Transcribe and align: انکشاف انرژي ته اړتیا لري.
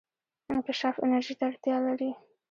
انکشاف 0.51 0.95
انرژي 1.05 1.33
ته 1.39 1.43
اړتیا 1.49 1.75
لري. 1.85 2.11